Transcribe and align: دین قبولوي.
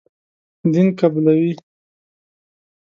دین 0.71 0.87
قبولوي. 0.99 1.53